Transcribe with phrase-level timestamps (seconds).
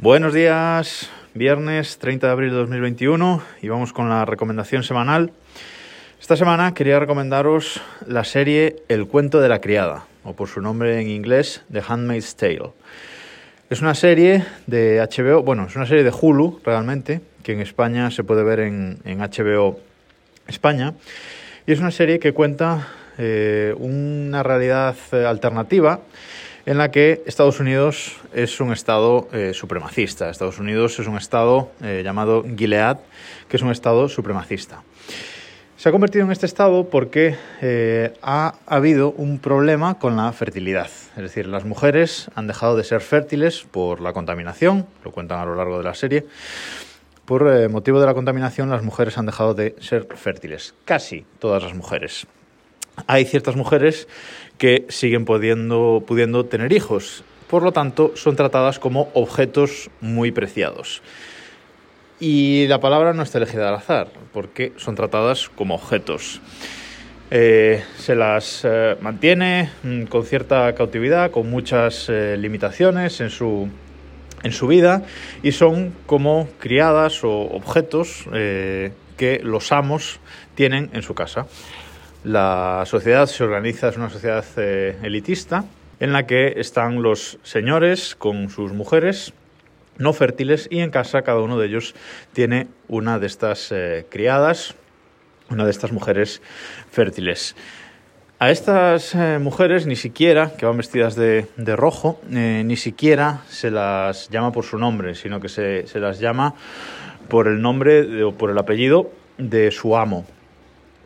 [0.00, 5.32] Buenos días, viernes 30 de abril de 2021 y vamos con la recomendación semanal.
[6.20, 11.00] Esta semana quería recomendaros la serie El cuento de la criada, o por su nombre
[11.00, 12.70] en inglés, The Handmaid's Tale.
[13.70, 18.12] Es una serie de HBO, bueno, es una serie de Hulu realmente, que en España
[18.12, 19.80] se puede ver en, HBO
[20.46, 20.94] España,
[21.66, 22.86] y es una serie que cuenta
[23.18, 26.02] eh, una realidad eh, alternativa
[26.68, 30.28] en la que Estados Unidos es un Estado eh, supremacista.
[30.28, 32.98] Estados Unidos es un Estado eh, llamado Gilead,
[33.48, 34.82] que es un Estado supremacista.
[35.78, 40.90] Se ha convertido en este Estado porque eh, ha habido un problema con la fertilidad.
[41.16, 45.46] Es decir, las mujeres han dejado de ser fértiles por la contaminación, lo cuentan a
[45.46, 46.26] lo largo de la serie.
[47.24, 50.74] Por motivo de la contaminación, las mujeres han dejado de ser fértiles.
[50.84, 52.26] Casi todas las mujeres
[53.06, 54.08] hay ciertas mujeres
[54.58, 57.24] que siguen pudiendo, pudiendo tener hijos.
[57.48, 61.02] Por lo tanto, son tratadas como objetos muy preciados.
[62.20, 66.40] Y la palabra no está elegida al azar, porque son tratadas como objetos.
[67.30, 73.68] Eh, se las eh, mantiene mm, con cierta cautividad, con muchas eh, limitaciones en su,
[74.42, 75.02] en su vida
[75.42, 80.20] y son como criadas o objetos que los amos
[80.54, 81.46] tienen en su casa.
[82.24, 85.64] La sociedad se organiza, es una sociedad eh, elitista
[86.00, 89.32] en la que están los señores con sus mujeres
[89.98, 91.94] no fértiles y en casa cada uno de ellos
[92.32, 94.74] tiene una de estas eh, criadas,
[95.48, 96.42] una de estas mujeres
[96.90, 97.54] fértiles.
[98.40, 104.28] A estas eh, mujeres ni siquiera, que van vestidas de, rojo, ni siquiera se las
[104.28, 106.54] llama por su nombre, sino que se, se las llama
[107.28, 110.24] por el nombre o por el apellido de su amo.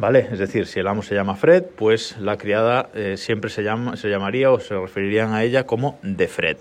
[0.00, 0.28] ¿Vale?
[0.32, 3.98] Es decir, si el amo se llama Fred, pues la criada eh, siempre se, llama,
[3.98, 6.56] se llamaría o se referirían a ella como de Fred.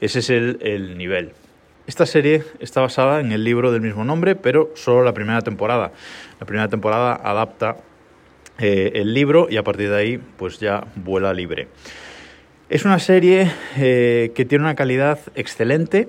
[0.00, 1.34] Ese es el, nivel.
[1.86, 5.92] Esta serie está basada en el libro del mismo nombre, pero solo la primera temporada.
[6.40, 7.76] La primera temporada adapta
[8.58, 11.68] eh, el libro y a partir de ahí pues ya vuela libre.
[12.70, 16.08] Es una serie eh, que tiene una calidad excelente,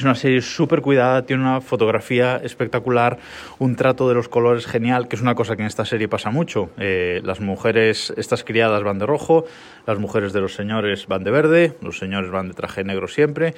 [0.00, 3.18] es una serie súper cuidada, tiene una fotografía espectacular,
[3.58, 6.30] un trato de los colores genial, que es una cosa que en esta serie pasa
[6.30, 6.70] mucho.
[6.78, 9.44] Eh, las mujeres, estas criadas van de rojo,
[9.86, 13.52] las mujeres de los señores van de verde, los señores van de traje negro siempre.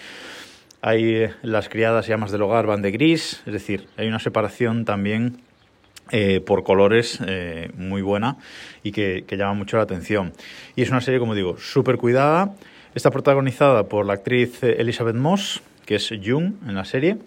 [0.80, 4.18] Hay eh, las criadas y amas del hogar van de gris, es decir, hay una
[4.18, 5.42] separación también
[6.10, 7.20] eh, por colores
[7.76, 8.36] muy buena
[8.82, 10.32] y que, que, llama mucho la atención.
[10.74, 12.52] Y es una serie, como digo, súper cuidada.
[12.96, 17.18] Está protagonizada por la actriz Elizabeth Moss, que es Jung en la serie.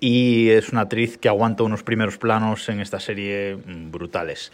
[0.00, 4.50] Y es una actriz que aguanta unos primeros planos en esta serie mm, brutales.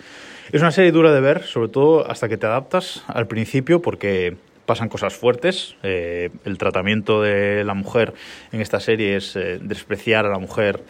[0.50, 4.36] Es una serie dura de ver, sobre todo hasta que te adaptas al principio, porque
[4.66, 5.76] pasan cosas fuertes.
[5.82, 8.12] Eh, el tratamiento de la mujer
[8.52, 10.82] en esta serie es eh, despreciar a la mujer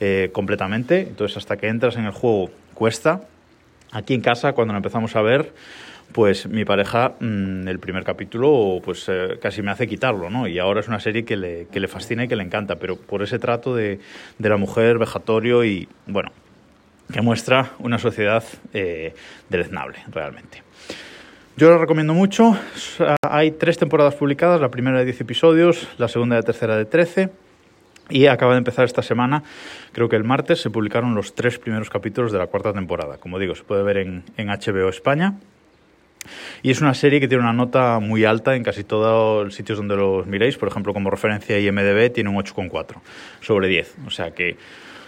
[0.00, 1.00] eh, completamente.
[1.00, 3.22] Entonces, hasta que entras en el juego, cuesta.
[3.92, 5.52] Aquí en casa, cuando lo empezamos a ver,
[6.12, 10.46] pues mi pareja, mm, el primer capítulo, pues eh, casi me hace quitarlo, ¿no?
[10.46, 12.96] Y ahora es una serie que le, que le fascina y que le encanta, pero
[12.96, 14.00] por ese trato de,
[14.38, 16.30] de la mujer vejatorio y, bueno,
[17.12, 19.14] que muestra una sociedad eh,
[19.48, 20.62] deleznable, realmente.
[21.56, 22.56] Yo lo recomiendo mucho.
[23.22, 26.84] Hay tres temporadas publicadas, la primera de 10 episodios, la segunda y la tercera de
[26.84, 27.30] 13.
[28.10, 29.42] Y acaba de empezar esta semana,
[29.92, 33.18] creo que el martes, se publicaron los tres primeros capítulos de la cuarta temporada.
[33.18, 35.34] Como digo, se puede ver en, en HBO España
[36.62, 39.78] y es una serie que tiene una nota muy alta en casi todos los sitios
[39.78, 40.56] donde los miréis.
[40.56, 42.96] Por ejemplo, como referencia IMDB tiene un 8,4
[43.40, 43.96] sobre 10.
[44.06, 44.56] O sea que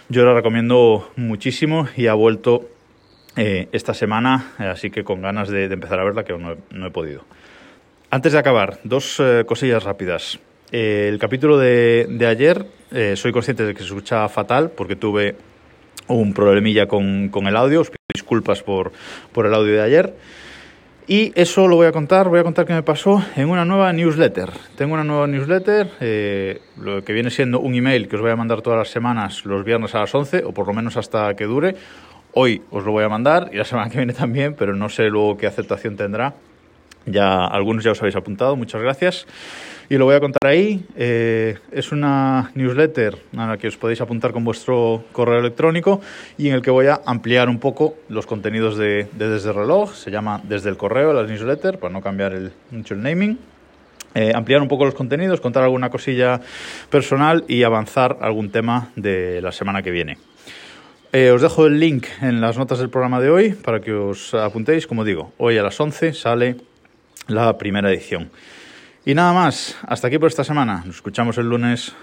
[0.09, 2.69] yo la recomiendo muchísimo y ha vuelto
[3.35, 6.91] eh, esta semana, así que con ganas de, empezar a verla, que aún no he,
[6.91, 7.25] podido.
[8.09, 10.39] Antes de acabar, dos eh, cosillas rápidas.
[10.71, 12.65] El capítulo de, ayer,
[13.15, 15.35] soy consciente de que se escucha fatal porque tuve
[16.07, 17.81] un problemilla con, el audio.
[17.81, 18.91] Os pido disculpas por,
[19.31, 20.13] por el audio de ayer.
[21.05, 23.91] Y eso lo voy a contar, voy a contar qué me pasó en una nueva
[23.91, 24.51] newsletter.
[24.77, 28.37] Tengo una nueva newsletter, eh, lo que viene siendo un email que os voy a
[28.37, 31.43] mandar todas las semanas, los viernes a las 11, o por lo menos hasta que
[31.43, 31.75] dure.
[32.35, 35.09] Hoy os lo voy a mandar y la semana que viene también, pero no sé
[35.09, 36.35] luego qué aceptación tendrá.
[37.05, 39.27] Ya algunos ya os habéis apuntado, muchas gracias.
[39.89, 40.85] Y lo voy a contar ahí.
[40.95, 46.01] Eh, es una newsletter a la que os podéis apuntar con vuestro correo electrónico
[46.37, 49.93] y en el que voy a ampliar un poco los contenidos de, Desde el Reloj.
[49.93, 53.37] Se llama Desde el Correo, la newsletter, para no cambiar el, mucho el naming.
[54.15, 56.39] Eh, ampliar un poco los contenidos, contar alguna cosilla
[56.89, 60.17] personal y avanzar algún tema de la semana que viene.
[61.11, 64.33] Eh, os dejo el link en las notas del programa de hoy para que os
[64.33, 64.87] apuntéis.
[64.87, 66.55] Como digo, hoy a las 11 sale
[67.27, 68.31] la primera edición.
[69.05, 70.83] Y nada más, hasta aquí por esta semana.
[70.85, 71.93] Nos escuchamos el lunes.